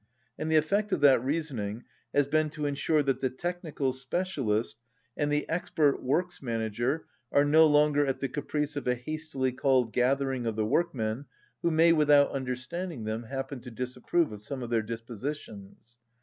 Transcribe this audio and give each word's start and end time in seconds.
And 0.39 0.49
the 0.51 0.55
effect 0.55 0.91
of 0.93 1.01
that 1.01 1.23
reasoning 1.23 1.83
has 2.11 2.25
been 2.25 2.49
to 2.57 2.65
ensure 2.65 3.03
that 3.03 3.21
the 3.21 3.29
technical 3.29 3.93
specialist 3.93 4.77
and 5.15 5.31
the 5.31 5.47
expert 5.47 6.01
works 6.01 6.41
manager 6.41 7.05
are 7.31 7.45
no 7.45 7.67
longer 7.67 8.03
at 8.03 8.19
the 8.19 8.27
caprice 8.27 8.75
of 8.75 8.87
a 8.87 8.95
hastily 8.95 9.51
called 9.51 9.93
gathering 9.93 10.47
of 10.47 10.55
the 10.55 10.65
workmen 10.65 11.25
who 11.61 11.69
may, 11.69 11.93
without 11.93 12.33
understaiiding 12.33 13.05
them, 13.05 13.25
happen 13.25 13.59
to 13.59 13.69
dis 13.69 13.95
approve 13.95 14.31
of 14.31 14.41
some 14.43 14.63
of 14.63 14.71
their 14.71 14.81
dispositions. 14.81 15.97